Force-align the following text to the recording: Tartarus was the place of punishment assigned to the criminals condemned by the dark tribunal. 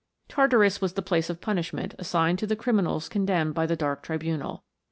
Tartarus 0.27 0.81
was 0.81 0.93
the 0.93 1.03
place 1.03 1.29
of 1.29 1.41
punishment 1.41 1.93
assigned 1.99 2.39
to 2.39 2.47
the 2.47 2.55
criminals 2.55 3.07
condemned 3.07 3.53
by 3.53 3.67
the 3.67 3.75
dark 3.75 4.01
tribunal. 4.01 4.63